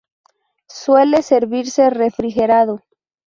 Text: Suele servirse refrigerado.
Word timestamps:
Suele 0.65 1.21
servirse 1.21 1.91
refrigerado. 1.91 2.79